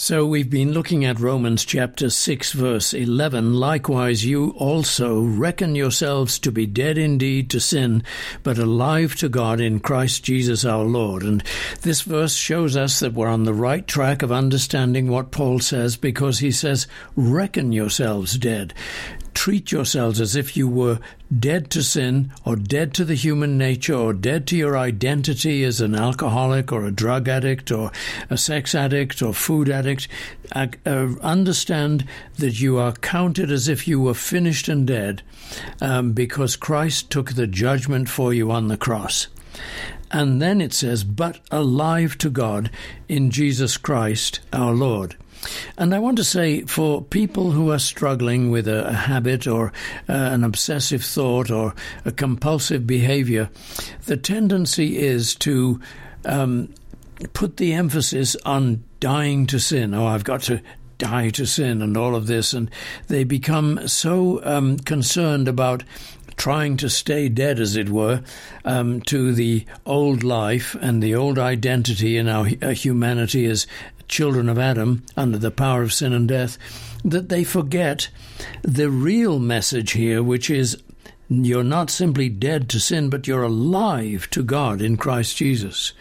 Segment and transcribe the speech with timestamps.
[0.00, 3.54] So we've been looking at Romans chapter 6 verse 11.
[3.54, 8.04] Likewise, you also reckon yourselves to be dead indeed to sin,
[8.44, 11.24] but alive to God in Christ Jesus our Lord.
[11.24, 11.42] And
[11.82, 15.96] this verse shows us that we're on the right track of understanding what Paul says
[15.96, 16.86] because he says,
[17.16, 18.74] reckon yourselves dead
[19.38, 20.98] treat yourselves as if you were
[21.38, 25.80] dead to sin or dead to the human nature or dead to your identity as
[25.80, 27.92] an alcoholic or a drug addict or
[28.28, 30.08] a sex addict or food addict.
[30.50, 30.66] Uh,
[31.22, 32.04] understand
[32.34, 35.22] that you are counted as if you were finished and dead
[35.80, 39.28] um, because Christ took the judgment for you on the cross.
[40.10, 42.72] And then it says, but alive to God
[43.08, 45.14] in Jesus Christ our Lord.
[45.76, 49.68] And I want to say for people who are struggling with a, a habit or
[50.08, 51.74] uh, an obsessive thought or
[52.04, 53.50] a compulsive behavior,
[54.06, 55.80] the tendency is to
[56.24, 56.72] um,
[57.32, 59.94] put the emphasis on dying to sin.
[59.94, 60.60] Oh, I've got to
[60.98, 62.52] die to sin and all of this.
[62.52, 62.70] And
[63.06, 65.84] they become so um, concerned about
[66.36, 68.22] trying to stay dead, as it were,
[68.64, 73.66] um, to the old life and the old identity in our uh, humanity as
[74.08, 76.58] children of Adam under the power of sin and death,
[77.04, 78.08] that they forget
[78.62, 80.82] the real message here, which is
[81.28, 85.92] you're not simply dead to sin, but you're alive to God in Christ Jesus.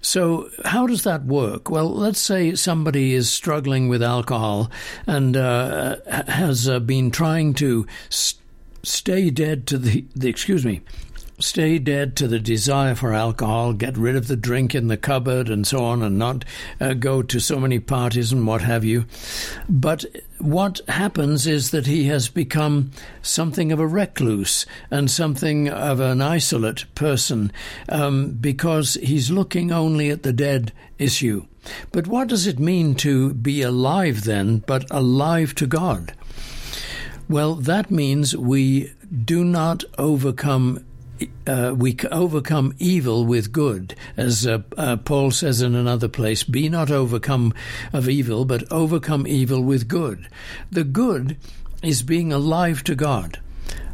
[0.00, 1.70] So, how does that work?
[1.70, 4.70] Well, let's say somebody is struggling with alcohol
[5.06, 5.96] and uh,
[6.28, 8.42] has uh, been trying to st-
[8.82, 10.80] stay dead to the, the excuse me,
[11.42, 15.48] stay dead to the desire for alcohol, get rid of the drink in the cupboard
[15.48, 16.44] and so on, and not
[16.80, 19.04] uh, go to so many parties and what have you.
[19.68, 20.04] But
[20.38, 22.90] what happens is that he has become
[23.22, 27.52] something of a recluse and something of an isolate person
[27.88, 31.46] um, because he's looking only at the dead issue.
[31.92, 36.14] But what does it mean to be alive then, but alive to God?
[37.28, 38.92] Well, that means we
[39.24, 40.84] do not overcome
[41.46, 46.68] uh, we overcome evil with good, as uh, uh, Paul says in another place, be
[46.68, 47.54] not overcome
[47.92, 50.28] of evil, but overcome evil with good.
[50.70, 51.36] The good
[51.82, 53.40] is being alive to God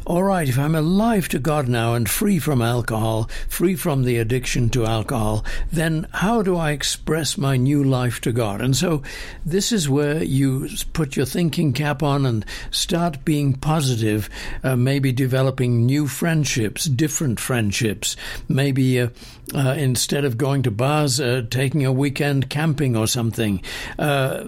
[0.09, 4.17] all right, if I'm alive to God now and free from alcohol, free from the
[4.17, 8.59] addiction to alcohol, then how do I express my new life to God?
[8.59, 9.03] And so
[9.45, 14.31] this is where you put your thinking cap on and start being positive,
[14.63, 18.15] uh, maybe developing new friendships, different friendships,
[18.47, 19.09] maybe uh,
[19.53, 23.61] uh, instead of going to bars, uh, taking a weekend camping or something,
[23.99, 24.43] uh,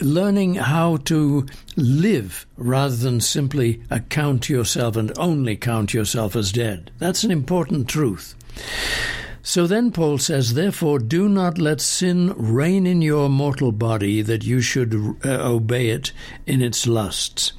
[0.00, 1.46] learning how to
[1.76, 6.90] live rather than simply account yourself and only count yourself as dead.
[6.98, 8.34] That's an important truth.
[9.42, 14.44] So then Paul says, Therefore, do not let sin reign in your mortal body, that
[14.44, 14.92] you should
[15.24, 16.12] uh, obey it
[16.46, 17.52] in its lusts.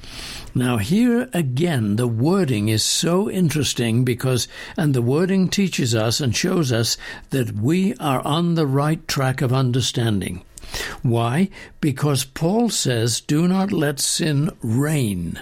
[0.54, 6.36] Now, here again, the wording is so interesting because, and the wording teaches us and
[6.36, 6.98] shows us
[7.30, 10.44] that we are on the right track of understanding.
[11.02, 11.48] Why?
[11.80, 15.40] Because Paul says, do not let sin reign.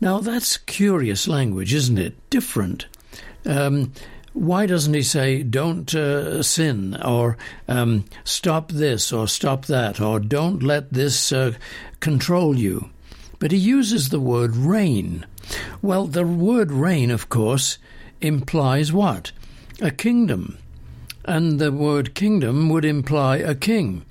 [0.00, 2.14] Now, that's curious language, isn't it?
[2.30, 2.86] Different.
[3.44, 3.92] Um,
[4.32, 10.20] why doesn't he say, don't uh, sin, or um, stop this, or stop that, or
[10.20, 11.52] don't let this uh,
[12.00, 12.90] control you?
[13.38, 15.24] But he uses the word reign.
[15.80, 17.78] Well, the word reign, of course,
[18.20, 19.32] implies what?
[19.80, 20.58] A kingdom
[21.26, 24.04] and the word kingdom would imply a king.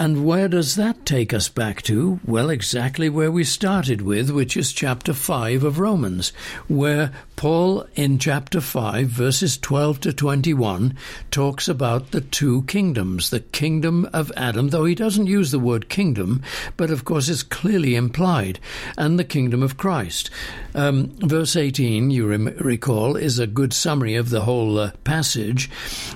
[0.00, 2.20] And where does that take us back to?
[2.24, 6.32] Well, exactly where we started with, which is chapter 5 of Romans,
[6.68, 10.96] where Paul, in chapter 5, verses 12 to 21,
[11.30, 15.90] talks about the two kingdoms the kingdom of Adam, though he doesn't use the word
[15.90, 16.42] kingdom,
[16.78, 18.58] but of course it's clearly implied,
[18.96, 20.30] and the kingdom of Christ.
[20.74, 25.68] Um, verse 18, you rem- recall, is a good summary of the whole uh, passage.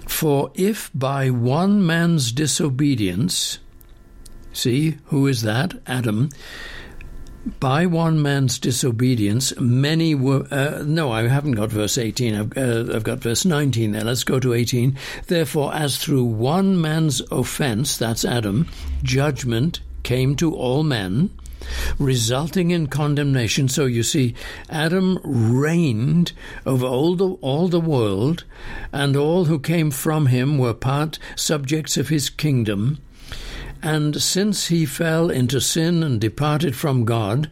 [0.07, 3.59] For if by one man's disobedience,
[4.55, 5.75] See, who is that?
[5.87, 6.31] Adam.
[7.61, 10.47] By one man's disobedience, many were.
[10.51, 12.35] Uh, no, I haven't got verse 18.
[12.35, 14.05] I've, uh, I've got verse 19 there.
[14.05, 14.97] Let's go to 18.
[15.27, 18.69] Therefore, as through one man's offense, that's Adam,
[19.03, 21.31] judgment came to all men,
[21.99, 23.69] resulting in condemnation.
[23.69, 24.35] So you see,
[24.71, 26.33] Adam reigned
[26.65, 28.45] over all the, all the world,
[28.91, 33.01] and all who came from him were part subjects of his kingdom.
[33.85, 37.51] And since he fell into sin and departed from God,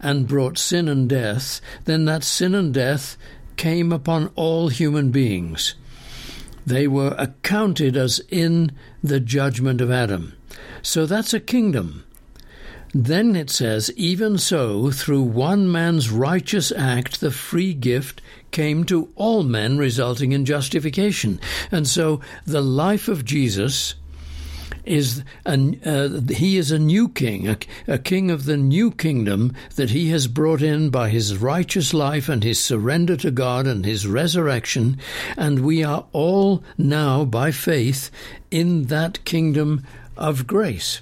[0.00, 3.16] and brought sin and death, then that sin and death
[3.56, 5.76] came upon all human beings.
[6.66, 8.72] They were accounted as in
[9.04, 10.34] the judgment of Adam.
[10.82, 12.04] So that's a kingdom.
[12.92, 18.20] Then it says, Even so, through one man's righteous act, the free gift
[18.50, 21.40] came to all men, resulting in justification.
[21.70, 23.94] And so the life of Jesus
[24.86, 29.54] is a, uh, he is a new king, a, a king of the new kingdom
[29.74, 33.84] that he has brought in by his righteous life and his surrender to God and
[33.84, 34.98] his resurrection,
[35.36, 38.10] and we are all now by faith
[38.50, 39.84] in that kingdom
[40.16, 41.00] of grace.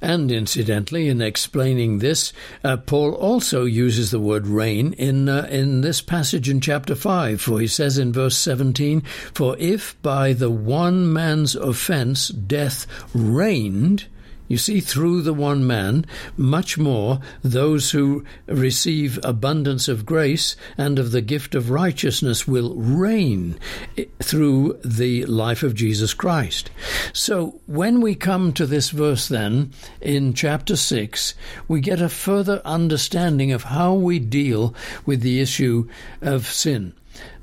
[0.00, 2.32] And incidentally, in explaining this,
[2.64, 7.40] uh, Paul also uses the word reign in uh, in this passage in chapter five.
[7.40, 9.02] For he says in verse seventeen,
[9.34, 14.06] "For if by the one man's offence death reigned."
[14.50, 16.04] You see, through the one man,
[16.36, 22.74] much more those who receive abundance of grace and of the gift of righteousness will
[22.74, 23.60] reign
[23.96, 26.68] eh, through the life of Jesus Christ.
[27.12, 29.70] So, when we come to this verse, then,
[30.00, 31.34] in chapter 6,
[31.68, 34.74] we get a further understanding of how we deal
[35.06, 35.88] with the issue
[36.20, 36.92] of sin.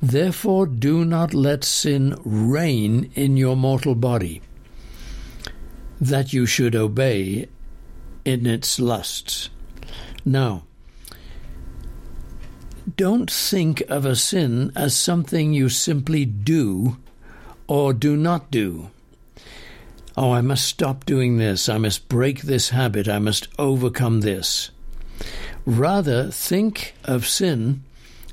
[0.02, 4.42] Therefore, do not let sin reign in your mortal body
[6.00, 7.48] that you should obey
[8.26, 9.50] in its lusts.
[10.26, 10.64] Now,
[12.96, 16.98] don't think of a sin as something you simply do
[17.68, 18.90] or do not do.
[20.16, 21.70] Oh, I must stop doing this.
[21.70, 23.08] I must break this habit.
[23.08, 24.72] I must overcome this.
[25.66, 27.84] Rather, think of sin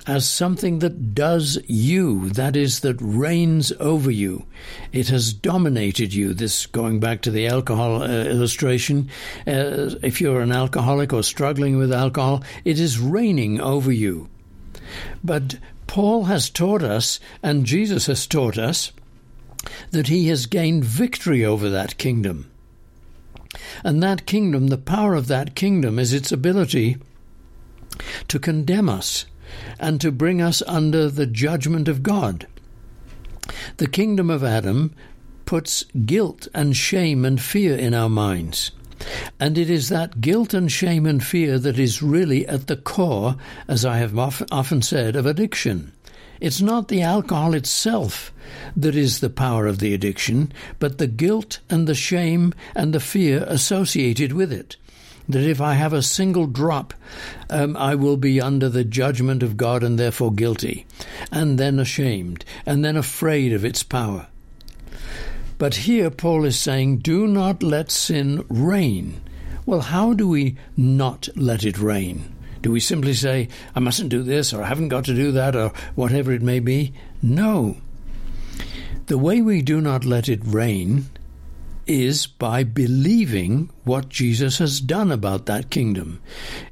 [0.07, 4.45] as something that does you, that is, that reigns over you.
[4.93, 6.35] It has dominated you.
[6.35, 9.09] This, going back to the alcohol uh, illustration,
[9.47, 14.29] uh, if you're an alcoholic or struggling with alcohol, it is reigning over you.
[15.23, 15.57] But
[15.87, 18.93] Paul has taught us, and Jesus has taught us,
[19.91, 22.51] that he has gained victory over that kingdom.
[23.83, 26.99] And that kingdom, the power of that kingdom, is its ability
[28.29, 29.25] to condemn us
[29.79, 32.47] and to bring us under the judgment of God.
[33.77, 34.95] The kingdom of Adam
[35.47, 38.71] puts guilt and shame and fear in our minds.
[39.39, 43.37] And it is that guilt and shame and fear that is really at the core,
[43.69, 45.93] as I have often said, of addiction.
[46.41, 48.33] It's not the alcohol itself
[48.77, 53.01] that is the power of the addiction, but the guilt and the shame and the
[53.01, 54.77] fear associated with it
[55.29, 56.95] that if I have a single drop,
[57.51, 60.87] um, I will be under the judgment of God and therefore guilty,
[61.33, 64.27] and then ashamed, and then afraid of its power.
[65.57, 69.21] But here Paul is saying, do not let sin reign.
[69.67, 72.35] Well, how do we not let it reign?
[72.61, 75.55] Do we simply say, I mustn't do this, or I haven't got to do that,
[75.55, 76.93] or whatever it may be?
[77.23, 77.77] No.
[79.07, 81.07] The way we do not let it reign
[81.87, 86.21] is by believing what Jesus has done about that kingdom.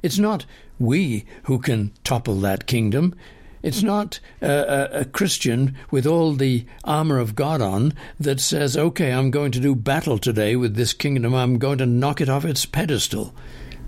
[0.01, 0.45] It's not
[0.79, 3.15] we who can topple that kingdom.
[3.61, 9.13] It's not a, a, Christian with all the armor of God on that says, okay,
[9.13, 11.33] I'm going to do battle today with this kingdom.
[11.33, 13.33] I'm going to knock it off its pedestal.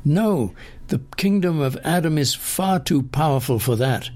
[0.06, 0.54] No,
[0.88, 4.12] the kingdom of Adam is far too powerful for that.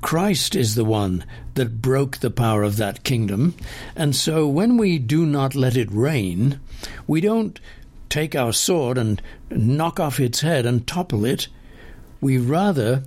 [0.00, 3.54] Christ is the one that broke the power of that kingdom.
[3.94, 6.60] And so when we do not let it reign,
[7.06, 7.58] we don't
[8.08, 9.20] take our sword and
[9.50, 11.48] knock off its head and topple it.
[12.20, 13.04] We rather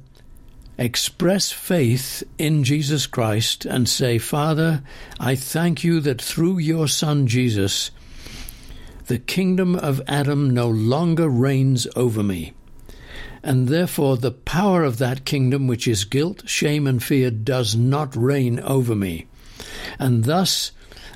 [0.78, 4.82] express faith in Jesus Christ and say, Father,
[5.20, 7.92] I thank you that through your Son Jesus,
[9.08, 12.54] the kingdom of Adam no longer reigns over me
[13.44, 18.16] and therefore the power of that kingdom, which is guilt, shame, and fear, does not
[18.16, 19.28] reign over me.
[19.98, 20.72] And thus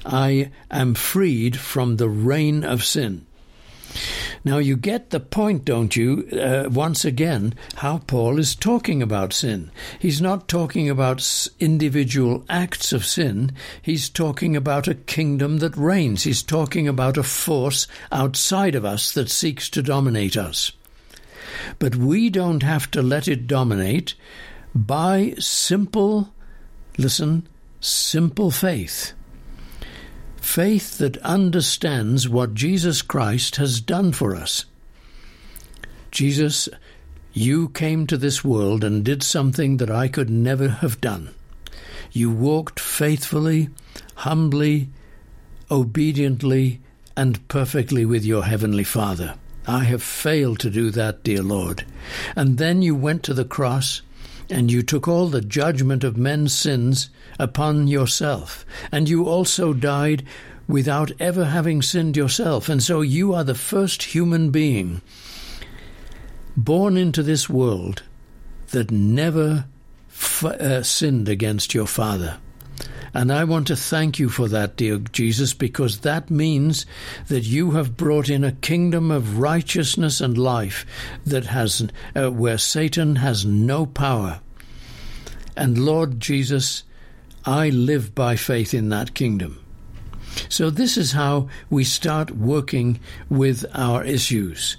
[0.05, 3.25] I am freed from the reign of sin.
[4.45, 9.31] Now, you get the point, don't you, uh, once again, how Paul is talking about
[9.31, 9.71] sin.
[9.99, 16.23] He's not talking about individual acts of sin, he's talking about a kingdom that reigns.
[16.23, 20.71] He's talking about a force outside of us that seeks to dominate us.
[21.79, 24.15] But we don't have to let it dominate
[24.75, 26.33] by simple,
[26.98, 27.48] listen,
[27.79, 29.13] simple faith.
[30.38, 34.65] Faith that understands what Jesus Christ has done for us.
[36.12, 36.69] Jesus,
[37.33, 41.33] you came to this world and did something that I could never have done.
[42.12, 43.69] You walked faithfully,
[44.15, 44.89] humbly,
[45.72, 46.81] obediently,
[47.17, 49.36] and perfectly with your Heavenly Father.
[49.65, 51.86] I have failed to do that, dear Lord.
[52.36, 54.01] And then you went to the cross
[54.50, 60.24] and you took all the judgment of men's sins upon yourself, and you also died
[60.67, 65.01] without ever having sinned yourself, and so you are the first human being
[66.55, 68.03] born into this world
[68.70, 69.65] that never
[70.10, 72.38] f- uh, sinned against your Father.
[73.13, 76.86] And I want to thank you for that, dear Jesus, because that means
[77.27, 80.86] that you have brought in a kingdom of righteousness and life
[81.25, 84.41] that has, uh, where Satan has no power.
[85.55, 86.84] And Lord Jesus,
[87.46, 89.60] I live by faith in that kingdom.
[90.50, 94.77] So this is how we start working with our issues.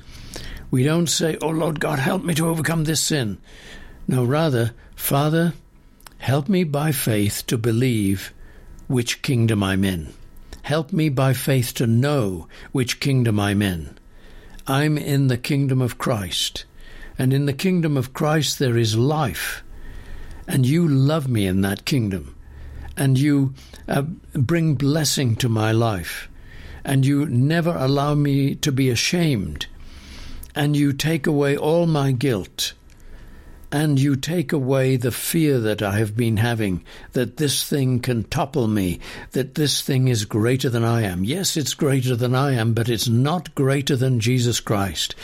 [0.72, 3.38] We don't say, Oh Lord God, help me to overcome this sin.
[4.08, 5.54] No, rather, Father,
[6.24, 8.32] help me by faith to believe
[8.86, 10.10] which kingdom I'm in.
[10.62, 13.98] Help me by faith to know which kingdom I'm in.
[14.66, 16.64] I'm in the kingdom of Christ.
[17.18, 19.62] And in the kingdom of Christ there is life.
[20.48, 22.34] And you love me in that kingdom.
[22.96, 23.52] And you
[23.86, 24.02] uh,
[24.32, 26.30] bring blessing to my life.
[26.84, 29.66] And you never allow me to be ashamed
[30.54, 32.74] and you take away all my guilt,
[33.74, 38.22] and you take away the fear that I have been having that this thing can
[38.22, 39.00] topple me,
[39.32, 41.24] that this thing is greater than I am.
[41.24, 45.16] Yes, it's greater than I am, but it's not greater than Jesus Christ.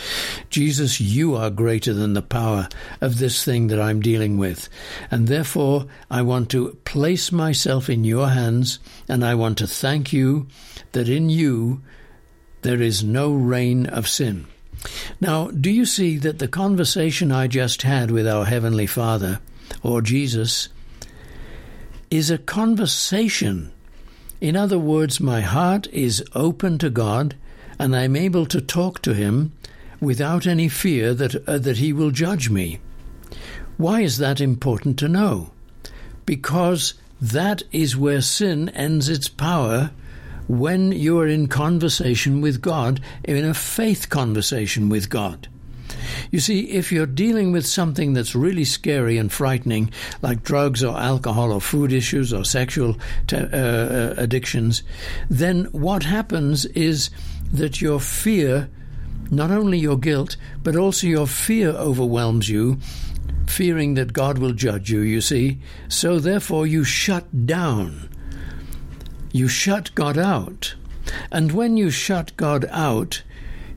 [0.50, 2.68] Jesus, you are greater than the power
[3.00, 4.68] of this thing that I'm dealing with.
[5.12, 10.12] And therefore, I want to place myself in your hands, and I want to thank
[10.12, 10.48] you
[10.90, 11.82] that in you
[12.62, 14.48] there is no reign of sin.
[15.20, 19.40] Now, do you see that the conversation I just had with our Heavenly Father,
[19.82, 20.68] or Jesus,
[22.10, 23.72] is a conversation?
[24.40, 27.36] In other words, my heart is open to God,
[27.78, 29.52] and I'm able to talk to Him
[30.00, 32.78] without any fear that, uh, that He will judge me.
[33.76, 35.52] Why is that important to know?
[36.24, 39.90] Because that is where sin ends its power
[40.50, 45.46] when you are in conversation with God, in a faith conversation with God.
[46.32, 49.92] You see, if you're dealing with something that's really scary and frightening,
[50.22, 52.96] like drugs or alcohol or food issues or sexual
[53.28, 54.82] te- uh, uh addictions,
[55.28, 57.10] then what happens is
[57.52, 58.68] that your fear,
[59.30, 62.80] not only your guilt, but also your fear overwhelms you,
[63.46, 65.60] fearing that God will judge you, you see.
[65.88, 68.09] So therefore you shut down
[69.32, 70.74] you shut God out.
[71.30, 73.22] And when you shut God out,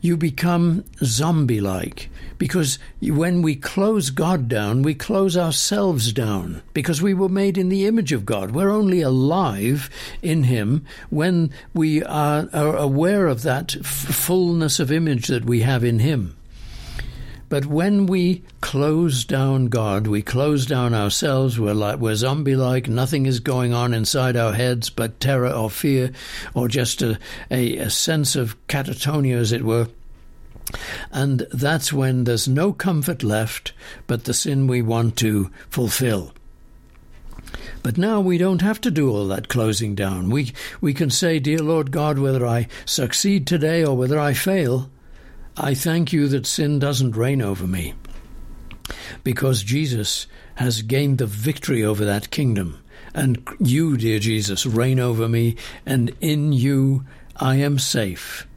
[0.01, 2.09] you become zombie like.
[2.37, 6.61] Because when we close God down, we close ourselves down.
[6.73, 8.51] Because we were made in the image of God.
[8.51, 9.89] We're only alive
[10.21, 15.61] in Him when we are, are aware of that f- fullness of image that we
[15.61, 16.35] have in Him.
[17.53, 22.87] But when we close down God, we close down ourselves, we're, like, we're zombie like,
[22.87, 26.11] nothing is going on inside our heads but terror or fear
[26.55, 27.19] or just a,
[27.51, 29.89] a, a sense of catatonia, as it were.
[31.11, 33.71] And that's when there's no comfort left
[34.07, 36.33] but the sin we want to fulfill.
[37.83, 40.31] But now we don't have to do all that closing down.
[40.31, 44.89] We, we can say, Dear Lord God, whether I succeed today or whether I fail,
[45.57, 47.93] I thank you that sin doesn't reign over me
[49.23, 52.79] because Jesus has gained the victory over that kingdom.
[53.13, 55.55] And you, dear Jesus, reign over me,
[55.85, 57.05] and in you
[57.35, 58.47] I am safe.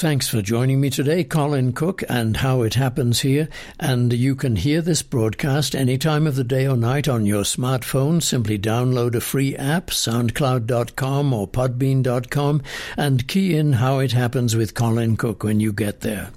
[0.00, 3.50] Thanks for joining me today, Colin Cook, and How It Happens Here.
[3.78, 7.42] And you can hear this broadcast any time of the day or night on your
[7.42, 8.22] smartphone.
[8.22, 12.62] Simply download a free app, soundcloud.com or podbean.com,
[12.96, 16.30] and key in How It Happens with Colin Cook when you get there.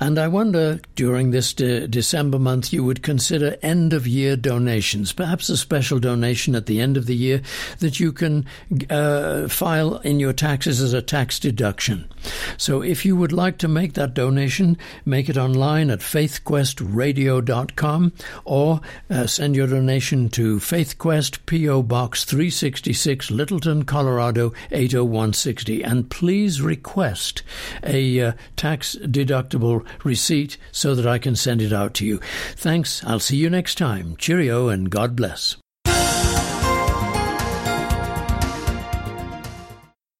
[0.00, 5.12] And I wonder during this de- December month you would consider end of year donations,
[5.12, 7.42] perhaps a special donation at the end of the year
[7.78, 8.46] that you can
[8.90, 12.08] uh, file in your taxes as a tax deduction.
[12.56, 18.12] So if you would like to make that donation, make it online at faithquestradio.com
[18.44, 18.80] or
[19.10, 21.82] uh, send your donation to FaithQuest P.O.
[21.82, 25.82] Box 366, Littleton, Colorado 80160.
[25.82, 27.42] And please request
[27.82, 32.20] a uh, tax deduction deductible receipt so that I can send it out to you.
[32.56, 33.04] Thanks.
[33.04, 34.16] I'll see you next time.
[34.16, 35.56] Cheerio and God bless.